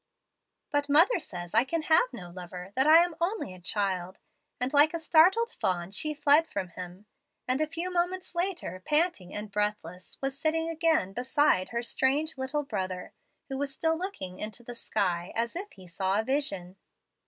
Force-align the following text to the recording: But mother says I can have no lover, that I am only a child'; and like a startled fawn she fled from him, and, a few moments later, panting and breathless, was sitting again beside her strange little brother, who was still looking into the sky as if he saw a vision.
But 0.71 0.89
mother 0.89 1.19
says 1.19 1.53
I 1.53 1.63
can 1.63 1.83
have 1.83 2.11
no 2.11 2.31
lover, 2.31 2.71
that 2.75 2.87
I 2.87 3.03
am 3.05 3.15
only 3.21 3.53
a 3.53 3.59
child'; 3.61 4.17
and 4.59 4.73
like 4.73 4.95
a 4.95 4.99
startled 4.99 5.51
fawn 5.59 5.91
she 5.91 6.15
fled 6.15 6.47
from 6.47 6.69
him, 6.69 7.05
and, 7.47 7.61
a 7.61 7.67
few 7.67 7.93
moments 7.93 8.33
later, 8.33 8.81
panting 8.83 9.31
and 9.31 9.51
breathless, 9.51 10.17
was 10.19 10.35
sitting 10.39 10.69
again 10.69 11.13
beside 11.13 11.69
her 11.69 11.83
strange 11.83 12.35
little 12.35 12.63
brother, 12.63 13.13
who 13.47 13.59
was 13.59 13.71
still 13.75 13.95
looking 13.95 14.39
into 14.39 14.63
the 14.63 14.73
sky 14.73 15.31
as 15.35 15.55
if 15.55 15.71
he 15.73 15.85
saw 15.87 16.19
a 16.19 16.23
vision. 16.23 16.77